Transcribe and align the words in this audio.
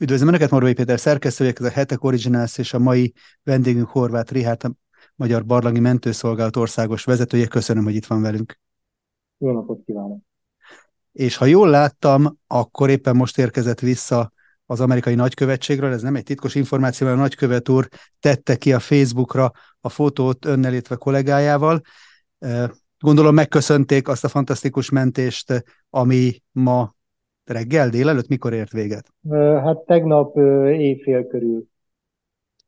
Üdvözlöm 0.00 0.28
Önöket, 0.28 0.50
Morvai 0.50 0.72
Péter 0.72 1.00
szerkesztő 1.00 1.46
ez 1.46 1.64
a 1.64 1.70
Hetek 1.70 2.04
Originals 2.04 2.58
és 2.58 2.74
a 2.74 2.78
mai 2.78 3.12
vendégünk 3.42 3.88
Horváth 3.88 4.32
Rihát, 4.32 4.64
a 4.64 4.72
Magyar 5.14 5.44
Barlangi 5.44 5.80
Mentőszolgálat 5.80 6.56
országos 6.56 7.04
vezetője. 7.04 7.46
Köszönöm, 7.46 7.84
hogy 7.84 7.94
itt 7.94 8.06
van 8.06 8.22
velünk. 8.22 8.58
Jó 9.38 9.52
napot 9.52 9.84
kívánok! 9.84 10.18
És 11.12 11.36
ha 11.36 11.44
jól 11.44 11.68
láttam, 11.68 12.38
akkor 12.46 12.90
éppen 12.90 13.16
most 13.16 13.38
érkezett 13.38 13.80
vissza 13.80 14.32
az 14.66 14.80
amerikai 14.80 15.14
nagykövetségről, 15.14 15.92
ez 15.92 16.02
nem 16.02 16.16
egy 16.16 16.24
titkos 16.24 16.54
információ, 16.54 17.06
mert 17.06 17.18
a 17.18 17.22
nagykövet 17.22 17.68
úr 17.68 17.88
tette 18.20 18.56
ki 18.56 18.72
a 18.72 18.78
Facebookra 18.78 19.52
a 19.80 19.88
fotót 19.88 20.44
önnel, 20.44 20.72
illetve 20.72 20.96
kollégájával. 20.96 21.80
Gondolom 22.98 23.34
megköszönték 23.34 24.08
azt 24.08 24.24
a 24.24 24.28
fantasztikus 24.28 24.90
mentést, 24.90 25.64
ami 25.90 26.42
ma 26.50 26.96
reggel, 27.48 27.88
délelőtt, 27.88 28.28
mikor 28.28 28.52
ért 28.52 28.72
véget? 28.72 29.12
Hát 29.62 29.78
tegnap 29.78 30.36
éjfél 30.66 31.26
körül. 31.26 31.64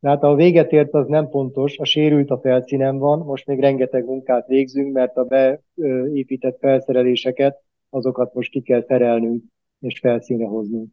Hát 0.03 0.23
a 0.23 0.34
véget 0.34 0.73
ért 0.73 0.95
az 0.95 1.06
nem 1.06 1.29
pontos, 1.29 1.79
a 1.79 1.84
sérült 1.84 2.30
a 2.30 2.39
felszínen 2.41 2.98
van, 2.98 3.19
most 3.19 3.47
még 3.47 3.61
rengeteg 3.61 4.05
munkát 4.05 4.47
végzünk, 4.47 4.93
mert 4.93 5.16
a 5.16 5.25
beépített 5.25 6.59
felszereléseket, 6.59 7.62
azokat 7.91 8.34
most 8.34 8.51
ki 8.51 8.61
kell 8.61 8.83
terelnünk 8.83 9.45
és 9.80 9.98
felszínre 9.98 10.47
hoznunk. 10.47 10.91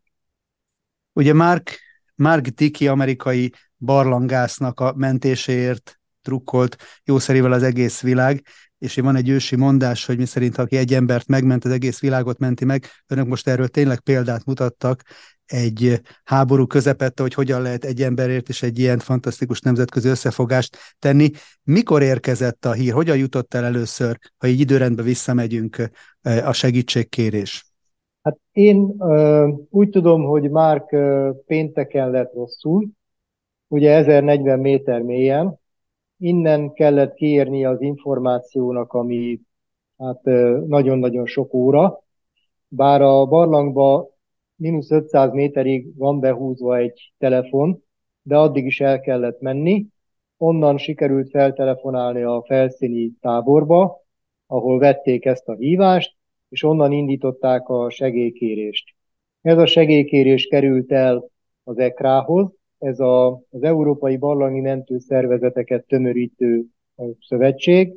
Ugye 1.14 1.34
Mark, 1.34 1.80
Mark 2.16 2.48
Dickey 2.48 2.88
amerikai 2.88 3.52
barlangásznak 3.78 4.80
a 4.80 4.94
mentéséért 4.96 6.00
trukkolt 6.22 6.78
jószerivel 7.06 7.52
az 7.52 7.64
egész 7.64 8.02
világ, 8.02 8.42
és 8.80 8.96
van 8.96 9.16
egy 9.16 9.30
ősi 9.30 9.56
mondás, 9.56 10.06
hogy 10.06 10.18
mi 10.18 10.26
szerint, 10.26 10.58
aki 10.58 10.78
egy 10.78 10.94
embert 10.94 11.28
megment, 11.28 11.66
az 11.66 11.72
egész 11.72 12.00
világot 12.00 12.38
menti 12.38 12.66
meg. 12.66 12.84
Önök 13.08 13.28
most 13.28 13.48
erről 13.48 13.68
tényleg 13.68 14.00
példát 14.00 14.46
mutattak 14.46 15.02
egy 15.46 16.02
háború 16.24 16.66
közepette, 16.66 17.22
hogy 17.22 17.34
hogyan 17.34 17.62
lehet 17.62 17.84
egy 17.84 18.02
emberért 18.02 18.50
is 18.50 18.64
egy 18.64 18.80
ilyen 18.80 19.00
fantasztikus 19.00 19.60
nemzetközi 19.60 20.08
összefogást 20.08 20.78
tenni. 21.00 21.30
Mikor 21.64 22.02
érkezett 22.02 22.66
a 22.66 22.72
hír? 22.72 22.94
Hogyan 22.94 23.18
jutott 23.18 23.54
el 23.54 23.66
először, 23.66 24.18
ha 24.38 24.48
így 24.48 24.60
időrendben 24.60 25.06
visszamegyünk 25.06 25.90
a 26.22 26.52
segítségkérés? 26.52 27.66
Hát 28.22 28.38
én 28.52 28.78
uh, 28.98 29.48
úgy 29.70 29.90
tudom, 29.90 30.24
hogy 30.24 30.50
már 30.50 30.86
uh, 30.92 31.30
pénteken 31.46 32.10
lett 32.10 32.34
rosszul, 32.34 32.88
ugye 33.68 33.92
1040 33.92 34.60
méter 34.60 35.02
mélyen, 35.02 35.60
innen 36.18 36.74
kellett 36.74 37.14
kiérni 37.14 37.66
az 37.66 37.82
információnak, 37.82 38.94
ami 38.94 39.40
hát 39.98 40.24
nagyon-nagyon 40.68 41.26
sok 41.26 41.54
óra, 41.54 42.04
bár 42.68 43.02
a 43.02 43.26
barlangba 43.26 44.10
mínusz 44.56 44.92
500 44.92 45.32
méterig 45.32 45.98
van 45.98 46.20
behúzva 46.20 46.78
egy 46.78 47.14
telefon, 47.18 47.84
de 48.22 48.38
addig 48.38 48.66
is 48.66 48.82
el 48.82 49.00
kellett 49.00 49.40
menni. 49.40 49.86
Onnan 50.38 50.78
sikerült 50.78 51.30
feltelefonálni 51.30 52.22
a 52.22 52.44
felszíni 52.46 53.12
táborba, 53.22 54.02
ahol 54.48 54.80
vették 54.80 55.26
ezt 55.26 55.48
a 55.48 55.56
hívást, 55.56 56.16
és 56.50 56.64
onnan 56.64 56.92
indították 56.92 57.70
a 57.70 57.90
segélykérést. 57.90 58.96
Ez 59.42 59.58
a 59.58 59.66
segélykérés 59.66 60.48
került 60.48 60.92
el 60.92 61.30
az 61.64 61.78
ekrához, 61.78 62.52
ez 62.80 63.00
a, 63.00 63.28
az 63.28 63.62
Európai 63.62 64.18
Barlangi 64.18 64.60
Mentőszervezeteket 64.60 65.86
tömörítő 65.86 66.66
szövetség, 67.20 67.94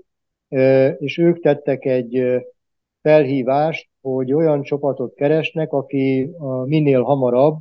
és 0.99 1.19
ők 1.19 1.41
tettek 1.41 1.85
egy 1.85 2.45
felhívást, 3.03 3.89
hogy 4.01 4.33
olyan 4.33 4.63
csapatot 4.63 5.15
keresnek, 5.15 5.73
aki 5.73 6.31
minél 6.65 7.03
hamarabb 7.03 7.59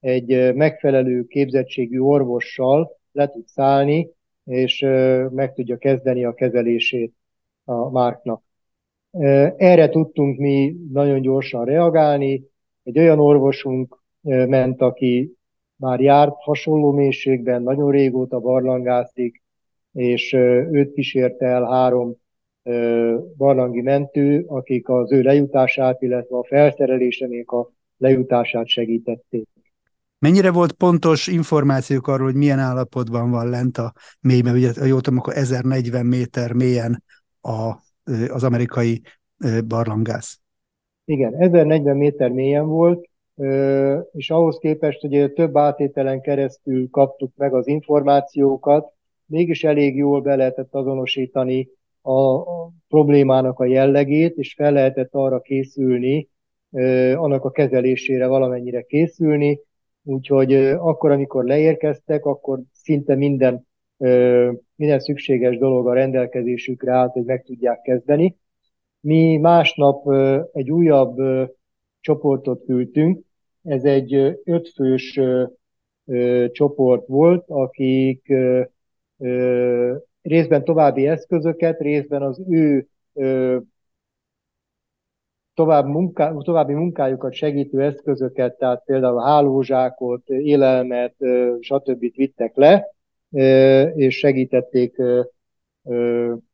egy 0.00 0.54
megfelelő 0.54 1.24
képzettségű 1.26 1.98
orvossal 1.98 2.96
le 3.12 3.28
tud 3.28 3.46
szállni, 3.46 4.10
és 4.44 4.80
meg 5.30 5.52
tudja 5.52 5.76
kezdeni 5.76 6.24
a 6.24 6.34
kezelését 6.34 7.14
a 7.64 7.90
márknak. 7.90 8.42
Erre 9.56 9.88
tudtunk 9.88 10.38
mi 10.38 10.76
nagyon 10.92 11.20
gyorsan 11.20 11.64
reagálni. 11.64 12.44
Egy 12.82 12.98
olyan 12.98 13.18
orvosunk 13.18 14.02
ment, 14.20 14.80
aki 14.80 15.36
már 15.82 16.00
járt 16.00 16.34
hasonló 16.38 16.90
mélységben, 16.90 17.62
nagyon 17.62 17.90
régóta 17.90 18.40
barlangászik, 18.40 19.42
és 19.92 20.32
őt 20.32 20.92
kísérte 20.92 21.46
el 21.46 21.64
három 21.64 22.16
barlangi 23.36 23.80
mentő, 23.80 24.44
akik 24.46 24.88
az 24.88 25.12
ő 25.12 25.22
lejutását, 25.22 26.02
illetve 26.02 26.36
a 26.36 26.44
felszerelésének 26.44 27.50
a 27.50 27.70
lejutását 27.96 28.66
segítették. 28.66 29.48
Mennyire 30.18 30.50
volt 30.50 30.72
pontos 30.72 31.26
információk 31.26 32.06
arról, 32.06 32.26
hogy 32.26 32.36
milyen 32.36 32.58
állapotban 32.58 33.30
van 33.30 33.48
lent 33.48 33.78
a 33.78 33.92
mélyben? 34.20 34.54
Ugye, 34.54 34.70
ha 34.78 34.84
jól 34.84 35.00
tudom, 35.00 35.18
akkor 35.18 35.36
1040 35.36 36.06
méter 36.06 36.52
mélyen 36.52 37.02
a, 37.40 37.72
az 38.28 38.44
amerikai 38.44 39.02
barlangász. 39.66 40.40
Igen, 41.04 41.34
1040 41.34 41.96
méter 41.96 42.30
mélyen 42.30 42.66
volt, 42.66 43.10
és 44.12 44.30
ahhoz 44.30 44.58
képest, 44.58 45.00
hogy 45.00 45.32
több 45.32 45.56
átételen 45.56 46.20
keresztül 46.20 46.90
kaptuk 46.90 47.32
meg 47.36 47.54
az 47.54 47.66
információkat, 47.66 48.92
mégis 49.26 49.64
elég 49.64 49.96
jól 49.96 50.20
be 50.20 50.36
lehetett 50.36 50.74
azonosítani 50.74 51.68
a 52.02 52.42
problémának 52.88 53.58
a 53.58 53.64
jellegét, 53.64 54.36
és 54.36 54.54
fel 54.54 54.72
lehetett 54.72 55.08
arra 55.12 55.40
készülni, 55.40 56.28
annak 57.14 57.44
a 57.44 57.50
kezelésére 57.50 58.26
valamennyire 58.26 58.82
készülni, 58.82 59.60
úgyhogy 60.02 60.54
akkor, 60.54 61.10
amikor 61.10 61.44
leérkeztek, 61.44 62.24
akkor 62.24 62.60
szinte 62.72 63.14
minden, 63.14 63.66
minden 64.74 64.98
szükséges 64.98 65.58
dolog 65.58 65.88
a 65.88 65.92
rendelkezésükre 65.94 66.92
állt, 66.92 67.12
hogy 67.12 67.24
meg 67.24 67.42
tudják 67.42 67.80
kezdeni. 67.80 68.36
Mi 69.00 69.36
másnap 69.36 70.12
egy 70.52 70.70
újabb 70.70 71.16
csoportot 72.00 72.64
küldtünk. 72.64 73.20
Ez 73.62 73.84
egy 73.84 74.40
ötfős 74.44 75.20
csoport 76.52 77.06
volt, 77.06 77.44
akik 77.48 78.32
részben 80.22 80.64
további 80.64 81.06
eszközöket, 81.06 81.80
részben 81.80 82.22
az 82.22 82.42
ő 82.48 82.86
tovább 85.54 85.86
munká, 85.86 86.32
további 86.32 86.72
munkájukat 86.72 87.32
segítő 87.32 87.82
eszközöket, 87.82 88.58
tehát 88.58 88.82
például 88.84 89.20
hálózsákot, 89.20 90.28
élelmet, 90.28 91.14
stb. 91.60 91.98
vittek 92.14 92.56
le, 92.56 92.94
és 93.94 94.18
segítették 94.18 94.96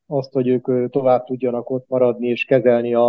azt, 0.07 0.33
hogy 0.33 0.49
ők 0.49 0.91
tovább 0.91 1.25
tudjanak 1.25 1.71
ott 1.71 1.89
maradni 1.89 2.29
és 2.29 2.45
kezelni 2.45 2.95
a, 2.95 3.09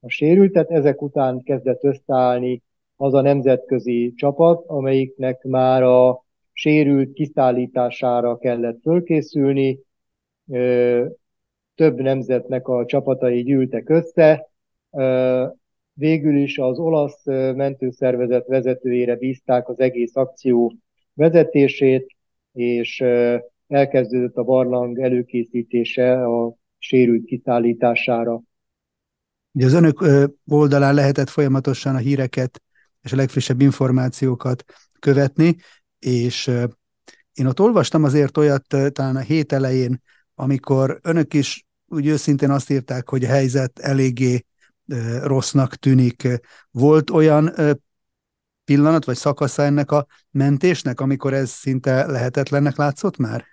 a 0.00 0.08
sérültet. 0.08 0.70
Ezek 0.70 1.02
után 1.02 1.42
kezdett 1.42 1.84
összeállni 1.84 2.62
az 2.96 3.14
a 3.14 3.20
nemzetközi 3.20 4.12
csapat, 4.16 4.64
amelyiknek 4.66 5.42
már 5.42 5.82
a 5.82 6.24
sérült 6.52 7.12
kiszállítására 7.12 8.38
kellett 8.38 8.80
fölkészülni. 8.82 9.78
Több 11.74 12.00
nemzetnek 12.00 12.68
a 12.68 12.84
csapatai 12.86 13.42
gyűltek 13.42 13.88
össze. 13.88 14.48
Végül 15.92 16.36
is 16.36 16.58
az 16.58 16.78
olasz 16.78 17.24
mentőszervezet 17.54 18.46
vezetőjére 18.46 19.16
bízták 19.16 19.68
az 19.68 19.80
egész 19.80 20.16
akció 20.16 20.72
vezetését, 21.14 22.16
és 22.52 23.04
elkezdődött 23.66 24.36
a 24.36 24.42
barlang 24.42 24.98
előkészítése 24.98 26.26
a 26.26 26.54
sérült 26.78 27.24
kiszállítására. 27.24 28.40
Ugye 29.52 29.66
az 29.66 29.72
önök 29.72 30.04
oldalán 30.46 30.94
lehetett 30.94 31.28
folyamatosan 31.28 31.94
a 31.94 31.98
híreket 31.98 32.60
és 33.06 33.12
a 33.12 33.16
legfrissebb 33.16 33.60
információkat 33.60 34.64
követni, 34.98 35.56
és 35.98 36.50
én 37.32 37.46
ott 37.46 37.60
olvastam 37.60 38.04
azért 38.04 38.36
olyat 38.36 38.66
talán 38.92 39.16
a 39.16 39.20
hét 39.20 39.52
elején, 39.52 40.02
amikor 40.34 40.98
önök 41.02 41.34
is 41.34 41.66
úgy 41.88 42.06
őszintén 42.06 42.50
azt 42.50 42.70
írták, 42.70 43.08
hogy 43.08 43.24
a 43.24 43.28
helyzet 43.28 43.78
eléggé 43.78 44.44
rossznak 45.22 45.74
tűnik. 45.74 46.28
Volt 46.70 47.10
olyan 47.10 47.50
pillanat 48.64 49.04
vagy 49.04 49.16
szakasza 49.16 49.62
ennek 49.62 49.90
a 49.90 50.06
mentésnek, 50.30 51.00
amikor 51.00 51.34
ez 51.34 51.50
szinte 51.50 52.06
lehetetlennek 52.06 52.76
látszott 52.76 53.16
már? 53.16 53.44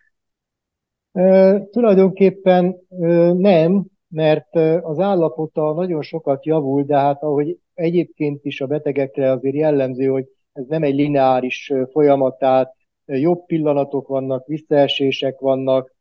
E, 1.12 1.60
tulajdonképpen 1.72 2.76
e, 2.90 3.34
nem, 3.34 3.86
mert 4.08 4.56
az 4.82 5.00
állapota 5.00 5.74
nagyon 5.74 6.02
sokat 6.02 6.46
javul, 6.46 6.84
de 6.84 6.98
hát 6.98 7.22
ahogy 7.24 7.58
egyébként 7.74 8.46
is 8.46 8.62
a 8.62 8.68
betegekre 8.68 9.32
azért 9.32 9.56
jellemző, 9.56 10.08
hogy 10.08 10.28
ez 10.54 10.66
nem 10.68 10.84
egy 10.84 10.96
lineáris 10.96 11.72
folyamat, 11.92 12.38
tehát 12.38 12.76
jobb 13.06 13.46
pillanatok 13.46 14.08
vannak, 14.08 14.48
visszaesések 14.48 15.40
vannak. 15.40 15.96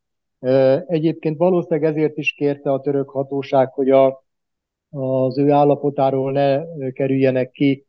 Egyébként 0.87 1.37
valószínűleg 1.37 1.91
ezért 1.91 2.17
is 2.17 2.33
kérte 2.33 2.73
a 2.73 2.81
török 2.81 3.11
hatóság, 3.11 3.73
hogy 3.73 3.91
a, 3.91 4.25
az 4.91 5.39
ő 5.39 5.51
állapotáról 5.51 6.33
ne 6.33 6.63
kerüljenek 6.91 7.51
ki 7.51 7.87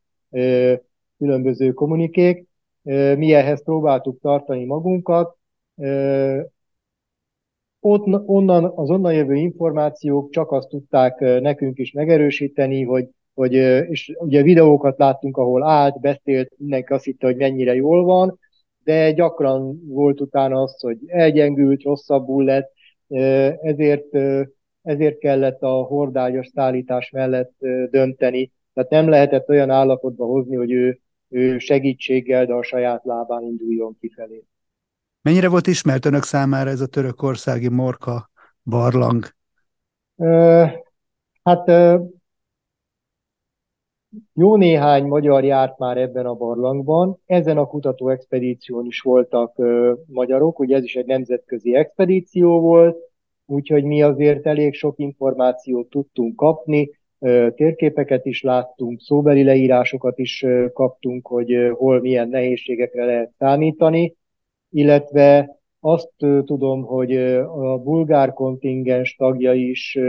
különböző 1.18 1.74
kommunikék. 1.74 2.48
mi 3.18 3.34
ehhez 3.34 3.64
próbáltuk 3.64 4.20
tartani 4.22 4.66
magunkat. 4.66 5.38
Ott, 7.80 8.06
onnan, 8.26 8.64
az 8.76 8.90
onnan 8.90 9.14
jövő 9.14 9.36
információk 9.36 10.30
csak 10.30 10.52
azt 10.52 10.68
tudták 10.68 11.20
nekünk 11.20 11.78
is 11.78 11.92
megerősíteni, 11.92 12.84
hogy, 12.84 13.10
hogy 13.34 13.54
és 13.90 14.16
ugye 14.20 14.42
videókat 14.42 14.98
láttunk, 14.98 15.38
ahol 15.38 15.64
állt, 15.64 16.00
beszélt, 16.00 16.54
mindenki 16.58 16.94
azt 16.94 17.04
hitte, 17.04 17.26
hogy 17.26 17.36
mennyire 17.36 17.76
jól 17.76 18.04
van, 18.04 18.40
de 18.84 19.12
gyakran 19.12 19.88
volt 19.88 20.22
utána 20.22 20.62
az, 20.62 20.80
hogy 20.80 20.98
elgyengült, 21.08 21.84
rosszabbul 21.84 22.44
lett, 22.44 22.72
ezért, 23.62 24.16
ezért 24.82 25.18
kellett 25.18 25.62
a 25.62 25.84
hordágyos 25.84 26.48
szállítás 26.48 27.10
mellett 27.10 27.54
dönteni. 27.90 28.52
Tehát 28.74 28.90
nem 28.90 29.10
lehetett 29.10 29.50
olyan 29.50 29.70
állapotba 29.70 30.26
hozni, 30.26 30.56
hogy 30.56 30.72
ő, 30.72 31.00
ő 31.30 31.58
segítséggel, 31.58 32.46
de 32.46 32.54
a 32.54 32.64
saját 32.64 33.04
lábán 33.04 33.44
induljon 33.44 33.98
kifelé. 34.00 34.44
Mennyire 35.22 35.50
volt 35.50 35.68
ismert 35.68 36.06
önök 36.06 36.24
számára 36.24 36.70
ez 36.70 36.82
a 36.82 36.88
törökországi 36.88 37.70
Morka 37.70 38.30
barlang? 38.64 39.26
Hát 41.44 41.68
jó 44.34 44.56
néhány 44.56 45.06
magyar 45.06 45.44
járt 45.44 45.78
már 45.78 45.98
ebben 45.98 46.26
a 46.26 46.34
barlangban. 46.34 47.18
Ezen 47.26 47.58
a 47.58 47.66
kutató 47.66 48.10
expedíción 48.10 48.86
is 48.86 49.02
voltak 49.02 49.62
magyarok, 50.06 50.60
ugye 50.60 50.76
ez 50.76 50.84
is 50.84 50.96
egy 50.96 51.06
nemzetközi 51.06 51.76
expedíció 51.76 52.60
volt, 52.60 52.98
úgyhogy 53.46 53.84
mi 53.84 54.02
azért 54.02 54.46
elég 54.46 54.74
sok 54.74 55.00
információt 55.00 55.90
tudtunk 55.90 56.36
kapni, 56.36 56.90
térképeket 57.56 58.26
is 58.26 58.42
láttunk, 58.42 59.00
szóbeli 59.00 59.44
leírásokat 59.44 60.20
is 60.20 60.46
kaptunk, 60.74 61.28
hogy 61.28 61.72
hol 61.72 62.00
milyen 62.00 62.30
nehézségekre 62.30 63.06
lehet 63.06 63.32
számítani. 63.38 64.16
Illetve 64.70 65.58
azt 65.80 66.12
tudom, 66.46 66.84
hogy 66.84 67.16
a 67.38 67.78
bulgár 67.78 68.34
kontingens 68.34 69.16
tagjai 69.16 69.70
is 69.70 70.00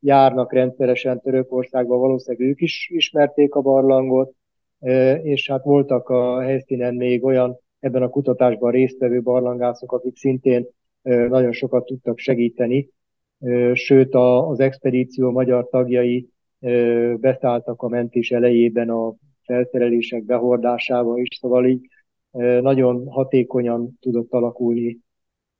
járnak 0.00 0.52
rendszeresen 0.52 1.20
Törökországba, 1.20 1.96
valószínűleg 1.96 2.48
ők 2.48 2.60
is 2.60 2.88
ismerték 2.92 3.54
a 3.54 3.60
barlangot, 3.60 4.34
és 5.22 5.50
hát 5.50 5.64
voltak 5.64 6.08
a 6.08 6.40
helyszínen 6.40 6.94
még 6.94 7.24
olyan 7.24 7.58
ebben 7.80 8.02
a 8.02 8.08
kutatásban 8.08 8.70
résztvevő 8.70 9.22
barlangászok, 9.22 9.92
akik 9.92 10.16
szintén 10.16 10.66
nagyon 11.02 11.52
sokat 11.52 11.84
tudtak 11.84 12.18
segíteni, 12.18 12.88
sőt 13.72 14.14
az 14.14 14.60
expedíció 14.60 15.30
magyar 15.30 15.68
tagjai 15.68 16.28
beszálltak 17.16 17.82
a 17.82 17.88
mentés 17.88 18.30
elejében 18.30 18.90
a 18.90 19.14
felszerelések 19.42 20.24
behordásába 20.24 21.18
is, 21.18 21.38
szóval 21.40 21.66
így 21.66 21.86
nagyon 22.60 23.06
hatékonyan 23.08 23.98
tudott 24.00 24.32
alakulni 24.32 24.98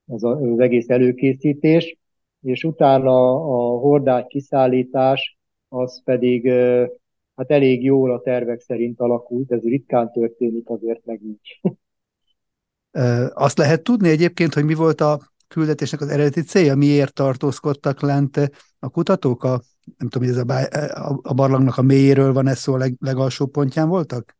az, 0.07 0.25
az 0.25 0.59
egész 0.59 0.89
előkészítés, 0.89 1.97
és 2.43 2.65
utána 2.65 3.31
a 3.35 3.79
hordák 3.79 4.27
kiszállítás 4.27 5.39
az 5.69 6.03
pedig 6.05 6.49
hát 7.35 7.51
elég 7.51 7.85
jól 7.85 8.13
a 8.13 8.21
tervek 8.21 8.61
szerint 8.61 9.01
alakult, 9.01 9.53
ez 9.53 9.63
ritkán 9.63 10.13
történik 10.13 10.69
azért 10.69 11.05
meg 11.05 11.21
így. 11.23 11.61
Azt 13.33 13.59
lehet 13.59 13.83
tudni 13.83 14.09
egyébként, 14.09 14.55
hogy 14.55 14.65
mi 14.65 14.75
volt 14.75 15.01
a 15.01 15.19
küldetésnek 15.49 16.01
az 16.01 16.09
eredeti 16.09 16.41
célja, 16.41 16.75
miért 16.75 17.15
tartózkodtak 17.15 18.01
lent 18.01 18.51
a 18.79 18.89
kutatók? 18.89 19.45
A, 19.45 19.61
nem 19.99 20.09
tudom, 20.09 20.29
hogy 20.29 20.37
ez 20.37 20.43
a, 20.43 20.45
bá, 20.45 20.63
a 21.23 21.35
barlangnak 21.35 21.77
a 21.77 21.83
mélyéről 21.83 22.33
van 22.33 22.47
ez 22.47 22.59
szó, 22.59 22.75
a 22.75 22.77
leg, 22.77 22.95
legalsó 23.01 23.47
pontján 23.47 23.89
voltak? 23.89 24.39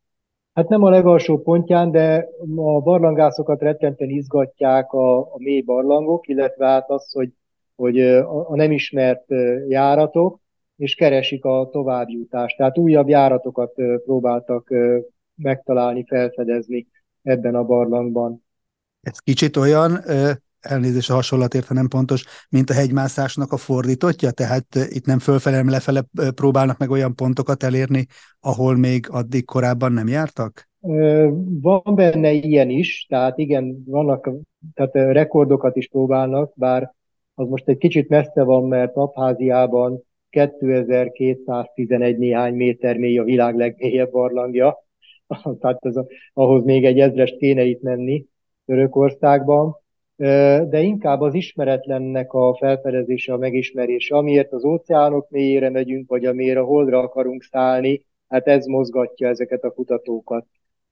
Hát 0.53 0.69
nem 0.69 0.83
a 0.83 0.89
legalsó 0.89 1.41
pontján, 1.41 1.91
de 1.91 2.27
a 2.55 2.81
barlangászokat 2.81 3.61
rettenten 3.61 4.09
izgatják 4.09 4.91
a, 4.93 5.19
a 5.19 5.35
mély 5.37 5.61
barlangok, 5.61 6.27
illetve 6.27 6.65
hát 6.65 6.89
az, 6.89 7.11
hogy, 7.11 7.33
hogy 7.81 7.99
a, 8.01 8.55
nem 8.55 8.71
ismert 8.71 9.25
járatok, 9.67 10.39
és 10.75 10.95
keresik 10.95 11.45
a 11.45 11.69
továbbjutást. 11.71 12.57
Tehát 12.57 12.77
újabb 12.77 13.09
járatokat 13.09 13.73
próbáltak 14.03 14.73
megtalálni, 15.35 16.05
felfedezni 16.07 16.87
ebben 17.21 17.55
a 17.55 17.63
barlangban. 17.63 18.45
Ez 19.01 19.17
kicsit 19.17 19.57
olyan, 19.57 19.99
elnézés 20.59 21.09
a 21.09 21.13
hasonlatért, 21.13 21.67
ha 21.67 21.73
nem 21.73 21.87
pontos, 21.87 22.25
mint 22.49 22.69
a 22.69 22.73
hegymászásnak 22.73 23.51
a 23.51 23.57
fordítottja, 23.57 24.31
tehát 24.31 24.65
itt 24.75 25.05
nem 25.05 25.19
fölfele, 25.19 25.55
nem 25.55 25.69
lefele 25.69 26.03
próbálnak 26.35 26.77
meg 26.77 26.89
olyan 26.89 27.15
pontokat 27.15 27.63
elérni, 27.63 28.05
ahol 28.39 28.75
még 28.77 29.05
addig 29.09 29.45
korábban 29.45 29.91
nem 29.91 30.07
jártak? 30.07 30.69
Van 31.61 31.95
benne 31.95 32.31
ilyen 32.31 32.69
is, 32.69 33.05
tehát 33.09 33.37
igen, 33.37 33.83
vannak, 33.85 34.29
tehát 34.73 34.93
rekordokat 34.93 35.75
is 35.75 35.87
próbálnak, 35.87 36.51
bár 36.55 36.93
az 37.41 37.49
most 37.49 37.67
egy 37.67 37.77
kicsit 37.77 38.09
messze 38.09 38.43
van, 38.43 38.67
mert 38.67 38.95
Abháziában 38.95 40.03
2211 40.29 42.17
néhány 42.17 42.53
méter 42.53 42.97
mély 42.97 43.17
a 43.17 43.23
világ 43.23 43.55
legmélyebb 43.55 44.11
barlangja, 44.11 44.85
tehát 45.59 45.85
ez 45.85 45.95
a, 45.95 46.05
ahhoz 46.33 46.63
még 46.63 46.85
egy 46.85 46.99
ezrest 46.99 47.37
kéne 47.37 47.63
itt 47.63 47.81
menni 47.81 48.25
Törökországban 48.65 49.79
de 50.69 50.79
inkább 50.81 51.21
az 51.21 51.33
ismeretlennek 51.33 52.33
a 52.33 52.55
felfedezése, 52.55 53.33
a 53.33 53.37
megismerése, 53.37 54.15
amiért 54.15 54.51
az 54.51 54.63
óceánok 54.63 55.29
mélyére 55.29 55.69
megyünk, 55.69 56.09
vagy 56.09 56.25
amiért 56.25 56.57
a 56.57 56.63
holdra 56.63 56.99
akarunk 56.99 57.43
szállni, 57.43 58.05
hát 58.27 58.47
ez 58.47 58.65
mozgatja 58.65 59.27
ezeket 59.27 59.63
a 59.63 59.71
kutatókat. 59.71 60.45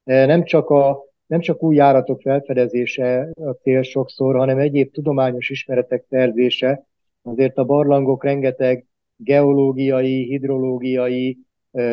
Nem 0.04 0.44
csak, 0.44 0.70
a, 0.70 1.04
nem 1.30 1.40
csak 1.40 1.64
új 1.64 1.76
járatok 1.76 2.22
felfedezése 2.22 3.30
a 3.36 3.52
cél 3.52 3.82
sokszor, 3.82 4.36
hanem 4.36 4.58
egyéb 4.58 4.92
tudományos 4.92 5.50
ismeretek 5.50 6.06
szerzése. 6.10 6.86
Azért 7.22 7.58
a 7.58 7.64
barlangok 7.64 8.24
rengeteg 8.24 8.86
geológiai, 9.16 10.24
hidrológiai, 10.24 11.38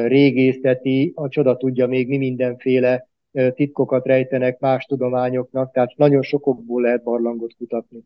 régészeti, 0.06 1.12
a 1.14 1.28
csoda 1.28 1.56
tudja 1.56 1.86
még 1.86 2.08
mi 2.08 2.16
mindenféle 2.16 3.08
titkokat 3.54 4.06
rejtenek 4.06 4.58
más 4.58 4.84
tudományoknak, 4.84 5.72
tehát 5.72 5.96
nagyon 5.96 6.22
sokokból 6.22 6.82
lehet 6.82 7.02
barlangot 7.02 7.54
kutatni. 7.58 7.98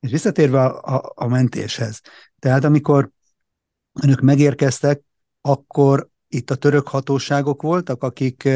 És 0.00 0.10
visszatérve 0.10 0.60
a, 0.64 0.94
a, 0.94 1.12
a 1.14 1.28
mentéshez, 1.28 2.00
tehát 2.38 2.64
amikor 2.64 3.10
önök 4.02 4.20
megérkeztek, 4.20 5.02
akkor 5.40 6.08
itt 6.28 6.50
a 6.50 6.54
török 6.54 6.88
hatóságok 6.88 7.62
voltak, 7.62 8.02
akik 8.02 8.48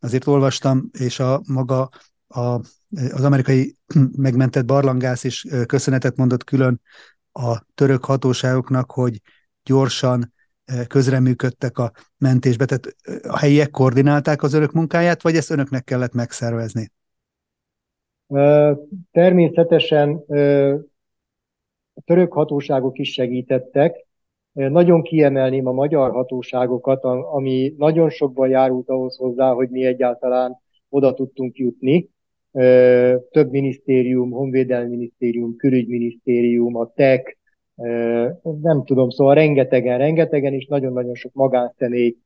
azért 0.00 0.26
olvastam, 0.26 0.90
és 0.98 1.20
a 1.20 1.40
maga 1.46 1.88
a, 2.28 2.40
az 3.12 3.24
amerikai 3.24 3.76
megmentett 4.16 4.64
barlangász 4.64 5.24
is 5.24 5.46
köszönetet 5.66 6.16
mondott 6.16 6.44
külön 6.44 6.80
a 7.32 7.64
török 7.74 8.04
hatóságoknak, 8.04 8.90
hogy 8.90 9.20
gyorsan 9.64 10.32
közreműködtek 10.86 11.78
a 11.78 11.92
mentésbe? 12.18 12.64
Tehát 12.64 12.96
a 13.22 13.38
helyiek 13.38 13.70
koordinálták 13.70 14.42
az 14.42 14.54
önök 14.54 14.72
munkáját, 14.72 15.22
vagy 15.22 15.36
ezt 15.36 15.50
önöknek 15.50 15.84
kellett 15.84 16.12
megszervezni? 16.12 16.92
Természetesen 19.10 20.24
a 21.94 22.00
török 22.04 22.32
hatóságok 22.32 22.98
is 22.98 23.12
segítettek. 23.12 24.06
Nagyon 24.52 25.02
kiemelném 25.02 25.66
a 25.66 25.72
magyar 25.72 26.10
hatóságokat, 26.10 27.04
ami 27.04 27.74
nagyon 27.76 28.10
sokban 28.10 28.48
járult 28.48 28.88
ahhoz 28.88 29.16
hozzá, 29.16 29.52
hogy 29.52 29.68
mi 29.68 29.84
egyáltalán 29.84 30.56
oda 30.88 31.14
tudtunk 31.14 31.56
jutni. 31.56 32.08
Több 33.30 33.50
minisztérium, 33.50 34.30
honvédelmi 34.30 34.88
minisztérium, 34.88 35.56
külügyminisztérium, 35.56 36.76
a 36.76 36.92
TEK, 36.94 37.38
nem 38.42 38.84
tudom, 38.84 39.10
szóval 39.10 39.34
rengetegen, 39.34 39.98
rengetegen, 39.98 40.52
és 40.52 40.66
nagyon-nagyon 40.66 41.14
sok 41.14 41.32
magánszemély 41.32 42.16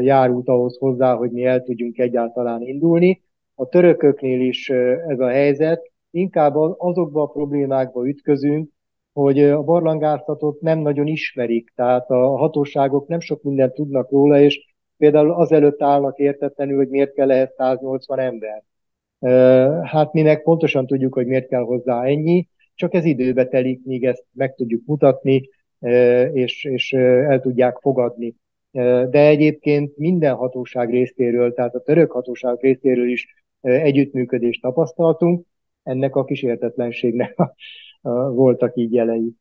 járult 0.00 0.48
ahhoz 0.48 0.78
hozzá, 0.78 1.14
hogy 1.14 1.30
mi 1.30 1.44
el 1.44 1.62
tudjunk 1.62 1.98
egyáltalán 1.98 2.62
indulni. 2.62 3.22
A 3.54 3.68
törököknél 3.68 4.40
is 4.40 4.70
ez 5.08 5.20
a 5.20 5.28
helyzet, 5.28 5.90
inkább 6.10 6.54
azokba 6.78 7.22
a 7.22 7.26
problémákba 7.26 8.08
ütközünk, 8.08 8.70
hogy 9.14 9.40
a 9.42 9.62
barlangászatot 9.62 10.60
nem 10.60 10.78
nagyon 10.78 11.06
ismerik, 11.06 11.72
tehát 11.74 12.10
a 12.10 12.36
hatóságok 12.36 13.08
nem 13.08 13.20
sok 13.20 13.42
mindent 13.42 13.74
tudnak 13.74 14.10
róla, 14.10 14.40
és 14.40 14.74
például 14.96 15.32
azelőtt 15.32 15.82
állnak 15.82 16.18
értetlenül, 16.18 16.76
hogy 16.76 16.88
miért 16.88 17.14
kell 17.14 17.30
ehhez 17.30 17.52
180 17.56 18.18
ember. 18.18 18.62
Hát 19.82 20.12
mi 20.12 20.22
meg 20.22 20.42
pontosan 20.42 20.86
tudjuk, 20.86 21.14
hogy 21.14 21.26
miért 21.26 21.48
kell 21.48 21.62
hozzá 21.62 22.02
ennyi, 22.02 22.48
csak 22.74 22.94
ez 22.94 23.04
időbe 23.04 23.46
telik, 23.46 23.84
míg 23.84 24.04
ezt 24.04 24.24
meg 24.32 24.54
tudjuk 24.54 24.82
mutatni, 24.86 25.48
és, 26.32 26.64
és 26.64 26.92
el 26.92 27.40
tudják 27.40 27.78
fogadni. 27.80 28.34
De 29.10 29.26
egyébként 29.26 29.96
minden 29.96 30.34
hatóság 30.34 30.90
részéről, 30.90 31.52
tehát 31.52 31.74
a 31.74 31.82
török 31.82 32.10
hatóság 32.10 32.56
részéről 32.60 33.10
is 33.10 33.44
együttműködést 33.60 34.60
tapasztaltunk, 34.60 35.46
ennek 35.82 36.16
a 36.16 36.24
kísértetlenségnek 36.24 37.34
voltak 38.10 38.76
így 38.76 38.92
jelei. 38.92 39.36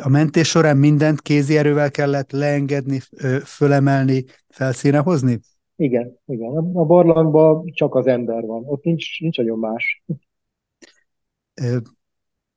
A 0.00 0.08
mentés 0.08 0.48
során 0.48 0.76
mindent 0.76 1.20
kézi 1.20 1.56
erővel 1.56 1.90
kellett 1.90 2.30
leengedni, 2.30 3.00
fölemelni, 3.44 4.24
felszíne 4.48 4.98
hozni? 4.98 5.40
Igen, 5.76 6.18
igen. 6.26 6.56
A 6.74 6.84
barlangban 6.84 7.70
csak 7.72 7.94
az 7.94 8.06
ember 8.06 8.42
van. 8.42 8.62
Ott 8.66 8.84
nincs, 8.84 9.20
nincs 9.20 9.36
nagyon 9.36 9.58
más. 9.58 10.04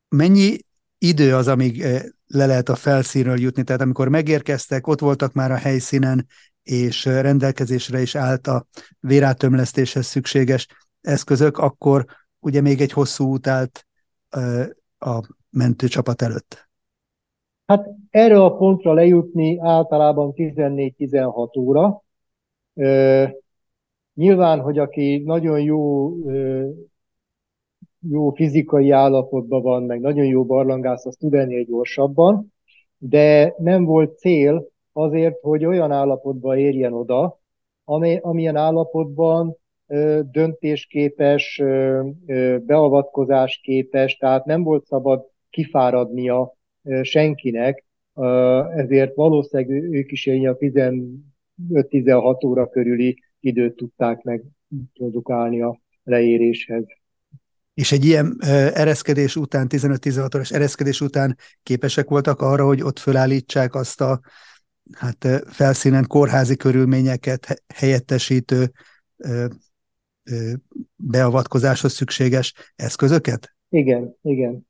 Mennyi 0.09 0.57
idő 0.97 1.35
az, 1.35 1.47
amíg 1.47 1.85
le 2.25 2.45
lehet 2.45 2.69
a 2.69 2.75
felszínről 2.75 3.39
jutni? 3.39 3.63
Tehát 3.63 3.81
amikor 3.81 4.09
megérkeztek, 4.09 4.87
ott 4.87 4.99
voltak 4.99 5.33
már 5.33 5.51
a 5.51 5.55
helyszínen, 5.55 6.27
és 6.63 7.05
rendelkezésre 7.05 8.01
is 8.01 8.15
állt 8.15 8.47
a 8.47 8.67
vérátömlesztéshez 8.99 10.05
szükséges 10.05 10.67
eszközök, 11.01 11.57
akkor 11.57 12.05
ugye 12.39 12.61
még 12.61 12.81
egy 12.81 12.91
hosszú 12.91 13.25
út 13.25 13.47
állt 13.47 13.87
a 15.05 15.21
mentőcsapat 15.49 16.21
előtt. 16.21 16.67
Hát 17.65 17.89
erre 18.09 18.43
a 18.43 18.55
pontra 18.55 18.93
lejutni 18.93 19.59
általában 19.59 20.33
14-16 20.35 21.57
óra. 21.57 22.03
nyilván, 24.13 24.59
hogy 24.59 24.77
aki 24.77 25.17
nagyon 25.25 25.61
jó, 25.61 26.11
jó 28.09 28.29
fizikai 28.29 28.91
állapotban 28.91 29.61
van, 29.61 29.83
meg 29.83 29.99
nagyon 29.99 30.25
jó 30.25 30.45
barlangász, 30.45 31.05
az 31.05 31.15
tud 31.15 31.33
ennél 31.33 31.63
gyorsabban, 31.63 32.53
de 32.97 33.53
nem 33.57 33.85
volt 33.85 34.17
cél 34.17 34.67
azért, 34.91 35.41
hogy 35.41 35.65
olyan 35.65 35.91
állapotba 35.91 36.57
érjen 36.57 36.93
oda, 36.93 37.39
amely, 37.83 38.19
amilyen 38.21 38.55
állapotban 38.55 39.55
döntésképes, 40.31 41.61
beavatkozásképes, 42.61 44.17
tehát 44.17 44.45
nem 44.45 44.63
volt 44.63 44.85
szabad 44.85 45.25
kifáradnia 45.49 46.53
senkinek, 47.01 47.85
ezért 48.75 49.15
valószínűleg 49.15 49.83
ők 49.93 50.11
is 50.11 50.27
a 50.27 50.57
15-16 50.57 52.45
óra 52.45 52.69
körüli 52.69 53.23
időt 53.39 53.75
tudták 53.75 54.21
megprodukálni 54.21 55.61
a 55.61 55.79
leéréshez. 56.03 56.83
És 57.73 57.91
egy 57.91 58.05
ilyen 58.05 58.37
ereszkedés 58.73 59.35
után, 59.35 59.67
15-16 59.69 60.35
órás 60.35 60.51
ereszkedés 60.51 61.01
után 61.01 61.37
képesek 61.63 62.09
voltak 62.09 62.41
arra, 62.41 62.65
hogy 62.65 62.81
ott 62.81 62.99
fölállítsák 62.99 63.75
azt 63.75 64.01
a 64.01 64.19
hát 64.91 65.27
felszínen 65.45 66.07
kórházi 66.07 66.55
körülményeket 66.55 67.63
helyettesítő 67.73 68.71
beavatkozáshoz 70.95 71.91
szükséges 71.91 72.53
eszközöket? 72.75 73.55
Igen, 73.69 74.15
igen. 74.21 74.67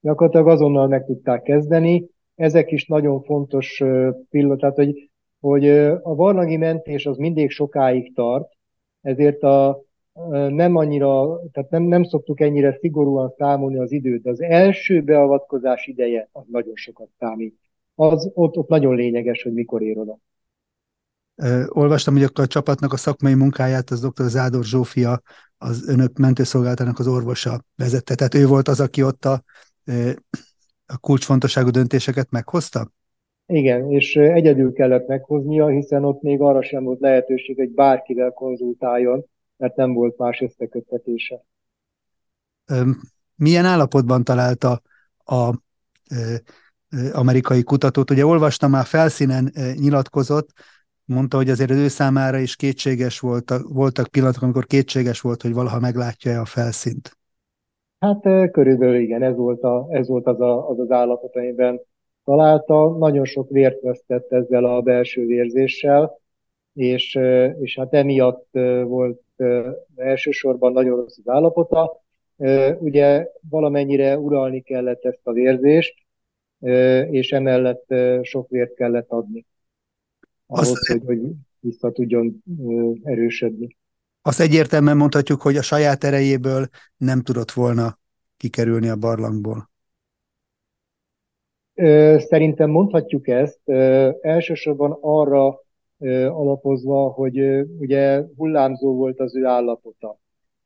Gyakorlatilag 0.00 0.48
azonnal 0.48 0.88
meg 0.88 1.04
tudták 1.04 1.42
kezdeni. 1.42 2.06
Ezek 2.34 2.70
is 2.70 2.86
nagyon 2.86 3.22
fontos 3.22 3.82
pillanat, 4.30 4.58
tehát 4.58 4.76
hogy, 4.76 5.10
hogy 5.40 5.68
a 6.02 6.14
barlangi 6.14 6.56
mentés 6.56 7.06
az 7.06 7.16
mindig 7.16 7.50
sokáig 7.50 8.14
tart, 8.14 8.52
ezért 9.00 9.42
a, 9.42 9.82
nem 10.48 10.76
annyira, 10.76 11.40
tehát 11.52 11.70
nem, 11.70 11.82
nem 11.82 12.02
szoktuk 12.02 12.40
ennyire 12.40 12.76
szigorúan 12.80 13.34
számolni 13.36 13.78
az 13.78 13.92
időt, 13.92 14.22
de 14.22 14.30
az 14.30 14.40
első 14.40 15.02
beavatkozás 15.02 15.86
ideje 15.86 16.28
az 16.32 16.44
nagyon 16.50 16.74
sokat 16.74 17.08
számít. 17.18 17.58
Az 17.94 18.30
ott, 18.34 18.56
ott 18.56 18.68
nagyon 18.68 18.94
lényeges, 18.94 19.42
hogy 19.42 19.52
mikor 19.52 19.82
ér 19.82 19.98
oda. 19.98 20.18
Olvastam, 21.68 22.14
hogy 22.14 22.30
a 22.34 22.46
csapatnak 22.46 22.92
a 22.92 22.96
szakmai 22.96 23.34
munkáját 23.34 23.90
az 23.90 24.00
dr. 24.00 24.28
Zádor 24.28 24.64
Zsófia, 24.64 25.22
az 25.58 25.88
önök 25.88 26.18
mentőszolgálatának 26.18 26.98
az 26.98 27.06
orvosa 27.06 27.64
vezette. 27.76 28.14
Tehát 28.14 28.34
ő 28.34 28.46
volt 28.46 28.68
az, 28.68 28.80
aki 28.80 29.02
ott 29.02 29.24
a, 29.24 29.42
a 30.86 30.98
kulcsfontosságú 30.98 31.70
döntéseket 31.70 32.30
meghozta? 32.30 32.90
Igen, 33.46 33.90
és 33.90 34.16
egyedül 34.16 34.72
kellett 34.72 35.06
meghoznia, 35.06 35.66
hiszen 35.66 36.04
ott 36.04 36.22
még 36.22 36.40
arra 36.40 36.62
sem 36.62 36.84
volt 36.84 37.00
lehetőség, 37.00 37.56
hogy 37.56 37.70
bárkivel 37.70 38.30
konzultáljon, 38.30 39.24
mert 39.56 39.76
nem 39.76 39.92
volt 39.92 40.18
más 40.18 40.40
összeköttetése. 40.40 41.44
Milyen 43.34 43.64
állapotban 43.64 44.24
találta 44.24 44.82
a 45.24 45.54
amerikai 47.12 47.62
kutatót? 47.62 48.10
Ugye 48.10 48.26
olvastam 48.26 48.70
már 48.70 48.84
felszínen 48.84 49.52
nyilatkozott, 49.74 50.50
mondta, 51.08 51.36
hogy 51.36 51.48
azért 51.48 51.70
az 51.70 51.76
ő 51.76 51.88
számára 51.88 52.38
is 52.38 52.56
kétséges 52.56 53.20
volt, 53.20 53.52
voltak 53.68 54.08
pillanatok, 54.08 54.42
amikor 54.42 54.66
kétséges 54.66 55.20
volt, 55.20 55.42
hogy 55.42 55.54
valaha 55.54 55.80
meglátja-e 55.80 56.40
a 56.40 56.44
felszínt. 56.44 57.16
Hát 57.98 58.50
körülbelül 58.50 59.00
igen, 59.00 59.22
ez 59.22 59.36
volt, 59.36 59.62
a, 59.62 59.86
ez 59.90 60.08
volt 60.08 60.26
az, 60.26 60.40
a, 60.40 60.68
az 60.68 60.78
az 60.78 60.90
állapot, 60.90 61.36
amiben 61.36 61.80
találta. 62.24 62.96
Nagyon 62.98 63.24
sok 63.24 63.50
vért 63.50 63.80
vesztett 63.80 64.32
ezzel 64.32 64.64
a 64.64 64.80
belső 64.80 65.26
vérzéssel, 65.26 66.18
és, 66.74 67.18
és 67.60 67.78
hát 67.78 67.94
emiatt 67.94 68.48
volt 68.84 69.22
elsősorban 69.96 70.72
nagyon 70.72 70.96
rossz 70.96 71.18
az 71.18 71.28
állapota. 71.28 72.02
Ugye 72.78 73.26
valamennyire 73.50 74.18
uralni 74.18 74.60
kellett 74.60 75.04
ezt 75.04 75.20
a 75.22 75.32
vérzést, 75.32 75.94
és 77.10 77.32
emellett 77.32 77.94
sok 78.22 78.48
vért 78.48 78.74
kellett 78.74 79.10
adni 79.10 79.46
ahhoz, 80.48 80.70
azt, 80.70 80.86
hogy, 80.86 81.02
hogy 81.06 81.20
vissza 81.60 81.92
tudjon 81.92 82.42
erősödni. 83.02 83.76
Azt 84.22 84.40
egyértelműen 84.40 84.96
mondhatjuk, 84.96 85.42
hogy 85.42 85.56
a 85.56 85.62
saját 85.62 86.04
erejéből 86.04 86.68
nem 86.96 87.22
tudott 87.22 87.50
volna 87.50 87.98
kikerülni 88.36 88.88
a 88.88 88.96
barlangból. 88.96 89.70
Szerintem 92.18 92.70
mondhatjuk 92.70 93.28
ezt, 93.28 93.68
elsősorban 94.20 94.98
arra 95.00 95.60
alapozva, 96.28 97.08
hogy 97.08 97.38
ugye 97.78 98.24
hullámzó 98.36 98.94
volt 98.94 99.20
az 99.20 99.36
ő 99.36 99.44
állapota. 99.44 100.18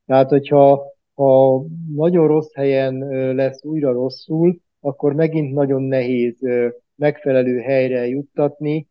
Tehát, 0.07 0.29
hogyha 0.29 0.83
ha 1.15 1.65
nagyon 1.95 2.27
rossz 2.27 2.53
helyen 2.55 2.99
lesz 3.35 3.65
újra 3.65 3.93
rosszul, 3.93 4.59
akkor 4.81 5.13
megint 5.13 5.55
nagyon 5.55 5.83
nehéz 5.83 6.39
megfelelő 6.95 7.59
helyre 7.59 8.07
juttatni, 8.07 8.89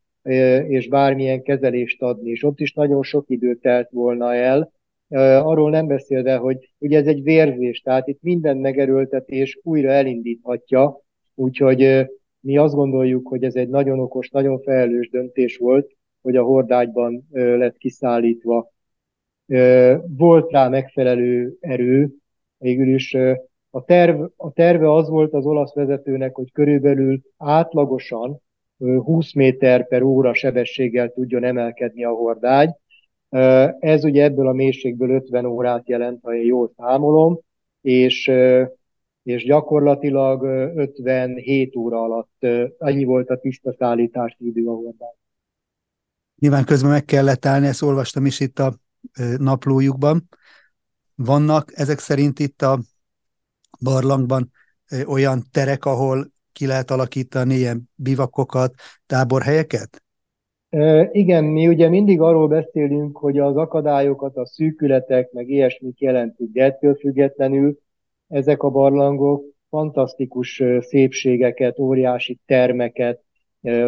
és 0.67 0.87
bármilyen 0.87 1.41
kezelést 1.41 2.01
adni. 2.01 2.29
És 2.29 2.43
ott 2.43 2.59
is 2.59 2.73
nagyon 2.73 3.03
sok 3.03 3.29
idő 3.29 3.55
telt 3.55 3.89
volna 3.89 4.33
el, 4.33 4.71
arról 5.43 5.69
nem 5.69 5.87
beszélve, 5.87 6.35
hogy 6.35 6.73
ugye 6.77 6.97
ez 6.97 7.07
egy 7.07 7.23
vérzés, 7.23 7.81
tehát 7.81 8.07
itt 8.07 8.21
minden 8.21 8.57
megerőltetés 8.57 9.59
újra 9.63 9.89
elindíthatja, 9.89 11.01
úgyhogy 11.35 12.09
mi 12.39 12.57
azt 12.57 12.73
gondoljuk, 12.73 13.27
hogy 13.27 13.43
ez 13.43 13.55
egy 13.55 13.69
nagyon 13.69 13.99
okos, 13.99 14.29
nagyon 14.29 14.61
felelős 14.61 15.09
döntés 15.09 15.57
volt, 15.57 15.91
hogy 16.21 16.35
a 16.35 16.43
hordágyban 16.43 17.27
lett 17.31 17.77
kiszállítva. 17.77 18.71
Volt 20.07 20.51
rá 20.51 20.67
megfelelő 20.67 21.57
erő, 21.59 22.09
végül 22.57 22.93
is 22.93 23.13
a, 23.69 23.83
terv, 23.85 24.21
a 24.35 24.51
terve 24.51 24.93
az 24.93 25.09
volt 25.09 25.33
az 25.33 25.45
olasz 25.45 25.73
vezetőnek, 25.73 26.35
hogy 26.35 26.51
körülbelül 26.51 27.21
átlagosan 27.37 28.41
20 28.81 29.33
méter 29.33 29.87
per 29.87 30.01
óra 30.01 30.33
sebességgel 30.33 31.09
tudjon 31.09 31.43
emelkedni 31.43 32.03
a 32.03 32.09
hordágy. 32.09 32.69
Ez 33.79 34.03
ugye 34.03 34.23
ebből 34.23 34.47
a 34.47 34.53
mélységből 34.53 35.09
50 35.09 35.45
órát 35.45 35.89
jelent, 35.89 36.19
ha 36.23 36.35
én 36.35 36.45
jól 36.45 36.71
számolom, 36.77 37.39
és, 37.81 38.31
és 39.23 39.43
gyakorlatilag 39.43 40.43
57 40.75 41.75
óra 41.75 42.01
alatt 42.01 42.45
annyi 42.77 43.03
volt 43.03 43.29
a 43.29 43.37
tiszta 43.37 43.75
szállítási 43.77 44.47
idő 44.47 44.67
a 44.67 44.73
hordágy. 44.73 45.15
Nyilván 46.39 46.65
közben 46.65 46.91
meg 46.91 47.05
kellett 47.05 47.45
állni, 47.45 47.67
ezt 47.67 47.81
olvastam 47.81 48.25
is 48.25 48.39
itt 48.39 48.59
a 48.59 48.73
naplójukban. 49.37 50.29
Vannak 51.15 51.71
ezek 51.75 51.99
szerint 51.99 52.39
itt 52.39 52.61
a 52.61 52.79
barlangban 53.83 54.51
olyan 55.05 55.43
terek, 55.51 55.85
ahol 55.85 56.31
ki 56.53 56.67
lehet 56.67 56.91
alakítani 56.91 57.55
ilyen 57.55 57.89
bivakokat, 57.95 58.73
táborhelyeket? 59.05 60.03
Igen, 61.11 61.43
mi 61.43 61.67
ugye 61.67 61.89
mindig 61.89 62.21
arról 62.21 62.47
beszélünk, 62.47 63.17
hogy 63.17 63.39
az 63.39 63.55
akadályokat, 63.55 64.37
a 64.37 64.45
szűkületek, 64.45 65.31
meg 65.31 65.49
ilyesmit 65.49 66.01
jelentik, 66.01 66.51
de 66.51 66.63
ettől 66.63 66.95
függetlenül 66.95 67.79
ezek 68.27 68.63
a 68.63 68.69
barlangok 68.69 69.43
fantasztikus 69.69 70.63
szépségeket, 70.79 71.79
óriási 71.79 72.39
termeket, 72.45 73.21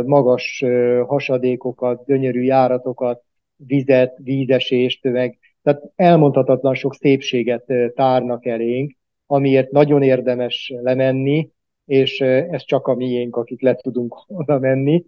magas 0.05 0.63
hasadékokat, 1.08 2.05
gyönyörű 2.05 2.41
járatokat, 2.41 3.24
vizet, 3.55 4.17
vízesést, 4.17 5.03
meg 5.03 5.38
tehát 5.63 5.82
elmondhatatlan 5.96 6.75
sok 6.75 6.96
szépséget 6.96 7.65
tárnak 7.96 8.46
elénk, 8.46 8.96
amiért 9.25 9.72
nagyon 9.72 10.01
érdemes 10.01 10.74
lemenni, 10.82 11.50
és 11.86 12.22
ez 12.22 12.63
csak 12.63 12.88
a 12.88 12.96
miénk, 12.96 13.36
akik 13.36 13.62
le 13.62 13.75
tudunk 13.75 14.24
oda 14.28 14.60
menni. 14.60 15.06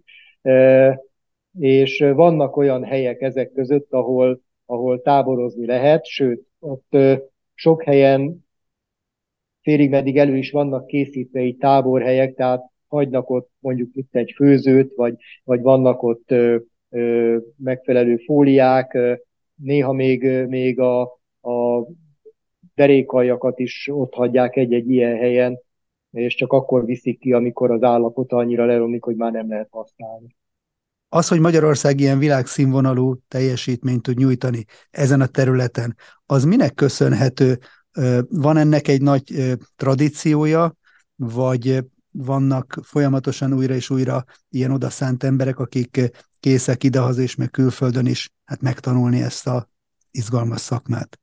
És 1.58 1.98
vannak 2.14 2.56
olyan 2.56 2.84
helyek 2.84 3.20
ezek 3.20 3.52
között, 3.52 3.92
ahol, 3.92 4.40
ahol 4.66 5.02
táborozni 5.02 5.66
lehet, 5.66 6.04
sőt, 6.04 6.46
ott 6.58 6.96
sok 7.54 7.82
helyen 7.82 8.44
félig 9.66 9.90
meddig 9.90 10.18
elő 10.18 10.36
is 10.36 10.50
vannak 10.50 10.86
készítve 10.86 11.40
így 11.40 11.56
táborhelyek, 11.56 12.34
tehát 12.34 12.62
hagynak 12.88 13.30
ott 13.30 13.50
mondjuk 13.58 13.90
itt 13.92 14.14
egy 14.14 14.32
főzőt, 14.36 14.92
vagy, 14.94 15.14
vagy 15.44 15.60
vannak 15.60 16.02
ott 16.02 16.30
ö, 16.30 16.56
ö, 16.90 17.36
megfelelő 17.56 18.16
fóliák, 18.16 18.98
néha 19.54 19.92
még, 19.92 20.46
még 20.46 20.80
a, 20.80 21.02
a 21.40 21.86
derékaljakat 22.74 23.58
is 23.58 23.88
ott 23.92 24.14
hagyják 24.14 24.56
egy-egy 24.56 24.90
ilyen 24.90 25.16
helyen, 25.16 25.58
és 26.20 26.34
csak 26.34 26.52
akkor 26.52 26.84
viszik 26.84 27.18
ki, 27.18 27.32
amikor 27.32 27.70
az 27.70 27.82
állapot 27.82 28.32
annyira 28.32 28.64
leromlik, 28.64 29.02
hogy 29.02 29.16
már 29.16 29.32
nem 29.32 29.48
lehet 29.48 29.68
használni. 29.70 30.36
Az, 31.08 31.28
hogy 31.28 31.40
Magyarország 31.40 32.00
ilyen 32.00 32.18
világszínvonalú 32.18 33.16
teljesítményt 33.28 34.02
tud 34.02 34.16
nyújtani 34.16 34.64
ezen 34.90 35.20
a 35.20 35.26
területen, 35.26 35.96
az 36.26 36.44
minek 36.44 36.74
köszönhető? 36.74 37.58
Van 38.28 38.56
ennek 38.56 38.88
egy 38.88 39.02
nagy 39.02 39.54
tradíciója, 39.76 40.74
vagy 41.16 41.84
vannak 42.12 42.80
folyamatosan 42.82 43.52
újra 43.52 43.74
és 43.74 43.90
újra 43.90 44.24
ilyen 44.50 44.70
odaszánt 44.70 45.22
emberek, 45.22 45.58
akik 45.58 46.10
készek 46.40 46.84
idehaza 46.84 47.22
és 47.22 47.34
meg 47.34 47.50
külföldön 47.50 48.06
is 48.06 48.30
hát 48.44 48.60
megtanulni 48.60 49.22
ezt 49.22 49.46
a 49.46 49.68
izgalmas 50.10 50.60
szakmát? 50.60 51.18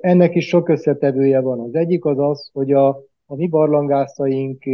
Ennek 0.00 0.34
is 0.34 0.46
sok 0.46 0.68
összetevője 0.68 1.40
van. 1.40 1.60
Az 1.60 1.74
egyik 1.74 2.04
az 2.04 2.18
az, 2.18 2.50
hogy 2.52 2.72
a, 2.72 3.02
a 3.26 3.34
mi 3.34 3.48
barlangászaink 3.48 4.64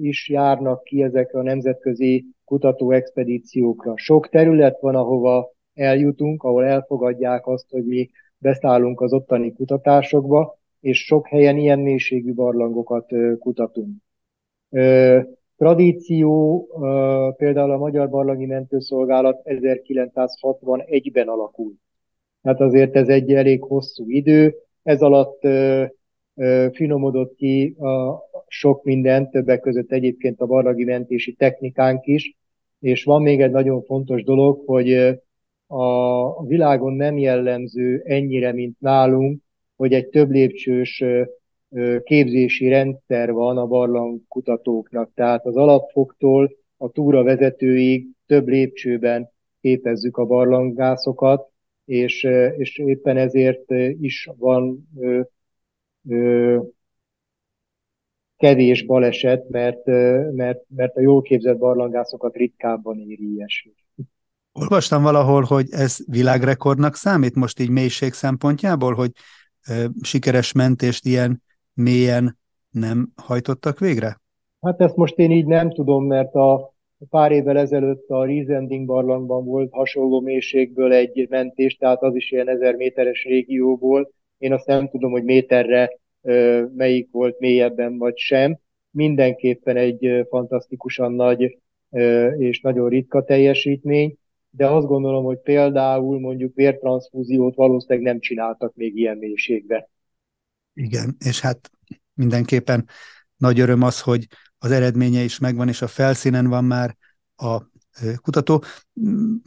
is 0.00 0.28
járnak 0.28 0.82
ki 0.82 1.02
ezekre 1.02 1.38
a 1.38 1.42
nemzetközi 1.42 2.24
kutatóexpedíciókra. 2.44 3.92
Sok 3.96 4.28
terület 4.28 4.80
van, 4.80 4.94
ahova 4.94 5.52
eljutunk, 5.74 6.42
ahol 6.42 6.64
elfogadják 6.64 7.46
azt, 7.46 7.70
hogy 7.70 7.84
mi 7.84 8.10
beszállunk 8.38 9.00
az 9.00 9.12
ottani 9.12 9.52
kutatásokba, 9.52 10.58
és 10.80 11.04
sok 11.04 11.26
helyen 11.26 11.56
ilyen 11.56 11.78
mélységű 11.78 12.34
barlangokat 12.34 13.06
kutatunk. 13.38 13.96
Tradíció, 15.56 16.66
például 17.36 17.70
a 17.70 17.76
Magyar 17.76 18.08
Barlangi 18.08 18.46
Mentőszolgálat 18.46 19.40
1961-ben 19.44 21.28
alakult. 21.28 21.76
Hát 22.42 22.60
azért 22.60 22.96
ez 22.96 23.08
egy 23.08 23.32
elég 23.32 23.62
hosszú 23.62 24.10
idő, 24.10 24.54
ez 24.82 25.02
alatt 25.02 25.40
finomodott 26.72 27.34
ki 27.34 27.76
a 27.78 28.22
sok 28.46 28.84
minden, 28.84 29.30
többek 29.30 29.60
között 29.60 29.92
egyébként 29.92 30.40
a 30.40 30.46
barlagi 30.46 30.84
mentési 30.84 31.32
technikánk 31.32 32.06
is, 32.06 32.36
és 32.80 33.04
van 33.04 33.22
még 33.22 33.40
egy 33.40 33.50
nagyon 33.50 33.82
fontos 33.82 34.22
dolog, 34.22 34.62
hogy 34.66 34.92
a 35.66 36.46
világon 36.46 36.92
nem 36.92 37.18
jellemző 37.18 38.02
ennyire, 38.04 38.52
mint 38.52 38.80
nálunk, 38.80 39.40
hogy 39.76 39.92
egy 39.92 40.08
több 40.08 40.30
lépcsős 40.30 41.04
képzési 42.02 42.68
rendszer 42.68 43.32
van 43.32 43.58
a 43.58 43.66
barlangkutatóknak. 43.66 45.10
Tehát 45.14 45.46
az 45.46 45.56
alapfoktól 45.56 46.56
a 46.76 46.90
túra 46.90 47.22
vezetőig 47.22 48.06
több 48.26 48.46
lépcsőben 48.46 49.30
képezzük 49.60 50.16
a 50.16 50.24
barlanggászokat, 50.24 51.48
és, 51.84 52.22
és 52.56 52.78
éppen 52.78 53.16
ezért 53.16 53.70
is 54.00 54.28
van 54.38 54.88
kevés 58.36 58.86
baleset, 58.86 59.48
mert, 59.48 59.86
mert, 60.32 60.64
mert 60.68 60.96
a 60.96 61.00
jól 61.00 61.22
képzett 61.22 61.58
barlangászokat 61.58 62.34
ritkábban 62.34 62.98
éri 62.98 63.32
ilyesmi. 63.32 63.72
Olvastam 64.52 65.02
valahol, 65.02 65.42
hogy 65.42 65.66
ez 65.70 65.98
világrekordnak 66.06 66.94
számít 66.94 67.34
most 67.34 67.60
így 67.60 67.70
mélység 67.70 68.12
szempontjából, 68.12 68.94
hogy 68.94 69.10
ö, 69.68 69.84
sikeres 70.02 70.52
mentést 70.52 71.06
ilyen 71.06 71.42
mélyen 71.74 72.38
nem 72.70 73.08
hajtottak 73.16 73.78
végre? 73.78 74.20
Hát 74.60 74.80
ezt 74.80 74.96
most 74.96 75.18
én 75.18 75.30
így 75.30 75.46
nem 75.46 75.70
tudom, 75.70 76.06
mert 76.06 76.34
a 76.34 76.74
pár 77.10 77.32
évvel 77.32 77.58
ezelőtt 77.58 78.08
a 78.08 78.24
Riesending 78.24 78.86
barlangban 78.86 79.44
volt 79.44 79.72
hasonló 79.72 80.20
mélységből 80.20 80.92
egy 80.92 81.26
mentés, 81.28 81.76
tehát 81.76 82.02
az 82.02 82.14
is 82.14 82.30
ilyen 82.30 82.48
ezer 82.48 82.74
méteres 82.74 83.24
régióból. 83.24 84.10
Én 84.38 84.52
azt 84.52 84.66
nem 84.66 84.88
tudom, 84.88 85.10
hogy 85.10 85.24
méterre 85.24 85.98
melyik 86.74 87.08
volt 87.10 87.38
mélyebben 87.38 87.98
vagy 87.98 88.16
sem. 88.16 88.58
Mindenképpen 88.90 89.76
egy 89.76 90.26
fantasztikusan 90.28 91.12
nagy 91.12 91.58
és 92.36 92.60
nagyon 92.60 92.88
ritka 92.88 93.24
teljesítmény, 93.24 94.16
de 94.50 94.66
azt 94.66 94.86
gondolom, 94.86 95.24
hogy 95.24 95.38
például 95.38 96.20
mondjuk 96.20 96.54
vértranszfúziót 96.54 97.54
valószínűleg 97.54 98.02
nem 98.02 98.20
csináltak 98.20 98.74
még 98.74 98.96
ilyen 98.96 99.16
mélységben. 99.16 99.88
Igen, 100.74 101.16
és 101.24 101.40
hát 101.40 101.70
mindenképpen 102.14 102.88
nagy 103.36 103.60
öröm 103.60 103.82
az, 103.82 104.00
hogy 104.00 104.26
az 104.58 104.70
eredménye 104.70 105.20
is 105.20 105.38
megvan, 105.38 105.68
és 105.68 105.82
a 105.82 105.86
felszínen 105.86 106.46
van 106.46 106.64
már 106.64 106.96
a 107.36 107.62
kutató. 108.22 108.62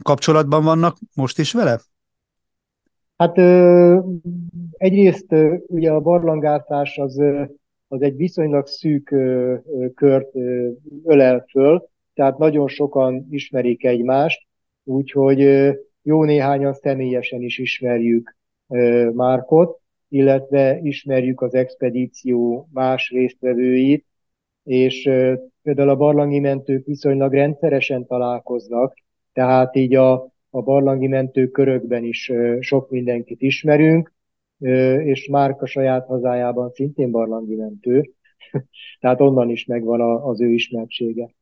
Kapcsolatban 0.02 0.64
vannak 0.64 0.96
most 1.14 1.38
is 1.38 1.52
vele? 1.52 1.80
Hát 3.16 3.36
egyrészt 4.80 5.34
ugye 5.66 5.90
a 5.90 6.00
barlangászás 6.00 6.98
az, 6.98 7.22
az 7.88 8.02
egy 8.02 8.16
viszonylag 8.16 8.66
szűk 8.66 9.14
kört 9.94 10.34
ölel 11.04 11.44
föl, 11.50 11.88
tehát 12.14 12.38
nagyon 12.38 12.68
sokan 12.68 13.26
ismerik 13.30 13.84
egymást, 13.84 14.46
úgyhogy 14.84 15.38
jó 16.02 16.24
néhányan 16.24 16.72
személyesen 16.72 17.42
is 17.42 17.58
ismerjük 17.58 18.36
Márkot, 19.12 19.80
illetve 20.08 20.78
ismerjük 20.82 21.40
az 21.40 21.54
expedíció 21.54 22.68
más 22.72 23.10
résztvevőit, 23.10 24.06
és 24.64 25.02
például 25.62 25.88
a 25.88 25.96
barlangi 25.96 26.38
mentők 26.38 26.86
viszonylag 26.86 27.32
rendszeresen 27.32 28.06
találkoznak, 28.06 28.94
tehát 29.32 29.76
így 29.76 29.94
a, 29.94 30.12
a 30.50 30.62
barlangi 30.62 31.06
mentők 31.06 31.50
körökben 31.50 32.04
is 32.04 32.32
sok 32.60 32.90
mindenkit 32.90 33.40
ismerünk, 33.42 34.18
és 35.04 35.28
Márka 35.28 35.66
saját 35.66 36.06
hazájában 36.06 36.70
szintén 36.70 37.10
barlangi 37.10 37.54
mentő, 37.54 38.10
tehát 39.00 39.20
onnan 39.20 39.50
is 39.50 39.64
megvan 39.64 40.00
az 40.00 40.40
ő 40.40 40.48
ismertsége. 40.48 41.34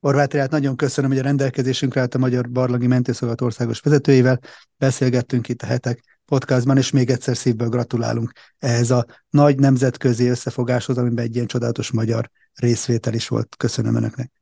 Horváth 0.00 0.34
Rát, 0.34 0.50
nagyon 0.50 0.76
köszönöm, 0.76 1.10
hogy 1.10 1.18
a 1.18 1.22
rendelkezésünkre 1.22 2.00
állt 2.00 2.14
a 2.14 2.18
Magyar 2.18 2.50
Barlangi 2.50 2.86
Mentőszolgálat 2.86 3.40
országos 3.40 3.80
vezetőivel. 3.80 4.38
Beszélgettünk 4.78 5.48
itt 5.48 5.62
a 5.62 5.66
hetek 5.66 6.20
podcastban, 6.24 6.76
és 6.76 6.90
még 6.90 7.10
egyszer 7.10 7.36
szívből 7.36 7.68
gratulálunk 7.68 8.32
ehhez 8.58 8.90
a 8.90 9.06
nagy 9.30 9.58
nemzetközi 9.58 10.26
összefogáshoz, 10.26 10.98
amiben 10.98 11.24
egy 11.24 11.34
ilyen 11.34 11.46
csodálatos 11.46 11.92
magyar 11.92 12.30
részvétel 12.54 13.14
is 13.14 13.28
volt. 13.28 13.56
Köszönöm 13.56 13.96
Önöknek. 13.96 14.32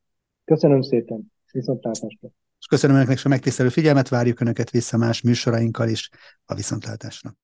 Köszönöm 0.45 0.81
szépen. 0.81 1.31
Viszontlátásra. 1.51 2.29
És 2.59 2.65
köszönöm 2.65 2.95
Önöknek 2.95 3.19
a 3.23 3.29
megtisztelő 3.29 3.69
figyelmet, 3.69 4.09
várjuk 4.09 4.39
Önöket 4.39 4.69
vissza 4.69 4.97
más 4.97 5.21
műsorainkkal 5.21 5.87
is 5.87 6.09
a 6.45 6.53
viszontlátásra. 6.53 7.35